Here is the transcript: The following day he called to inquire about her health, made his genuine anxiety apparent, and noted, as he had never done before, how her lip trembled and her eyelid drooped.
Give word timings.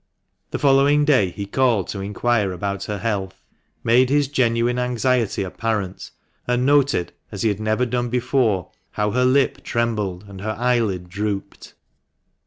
The 0.49 0.57
following 0.57 1.05
day 1.05 1.29
he 1.29 1.45
called 1.45 1.87
to 1.89 1.99
inquire 1.99 2.51
about 2.51 2.85
her 2.85 2.97
health, 2.97 3.45
made 3.83 4.09
his 4.09 4.27
genuine 4.27 4.79
anxiety 4.79 5.43
apparent, 5.43 6.09
and 6.47 6.65
noted, 6.65 7.13
as 7.31 7.43
he 7.43 7.49
had 7.49 7.59
never 7.59 7.85
done 7.85 8.09
before, 8.09 8.71
how 8.93 9.11
her 9.11 9.25
lip 9.25 9.63
trembled 9.63 10.25
and 10.27 10.41
her 10.41 10.55
eyelid 10.57 11.07
drooped. 11.07 11.75